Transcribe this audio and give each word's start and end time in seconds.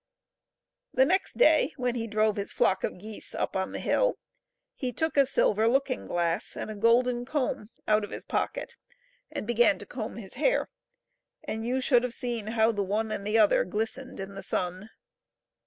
The 0.95 1.05
next 1.05 1.37
day, 1.37 1.73
when 1.77 1.93
he 1.93 2.07
drove 2.07 2.35
his 2.35 2.51
flock 2.51 2.83
of 2.83 2.97
geese 2.97 3.35
up 3.35 3.55
on 3.55 3.71
the 3.71 3.77
hill, 3.79 4.17
he 4.73 4.91
took 4.91 5.15
a 5.15 5.27
silver 5.27 5.67
looking 5.67 6.07
glass 6.07 6.57
and 6.57 6.71
a 6.71 6.75
golden 6.75 7.23
comb 7.23 7.69
out 7.87 8.03
of 8.03 8.09
his 8.09 8.25
pocket 8.25 8.77
and 9.31 9.45
began 9.45 9.77
to 9.77 9.85
comb 9.85 10.15
his 10.15 10.33
hair, 10.33 10.71
and 11.43 11.67
you 11.67 11.81
should 11.81 12.01
have 12.01 12.15
seen 12.15 12.47
how 12.47 12.71
the 12.71 12.81
one 12.81 13.11
and 13.11 13.27
the 13.27 13.37
other 13.37 13.63
glistened 13.63 14.19
in 14.19 14.33
the 14.33 14.41
sun. 14.41 14.89